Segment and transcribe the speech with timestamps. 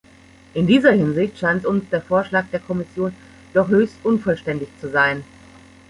[0.55, 3.13] In dieser Hinsicht scheint uns der Vorschlag der Kommission
[3.53, 5.23] doch höchst unvollständig zu sein.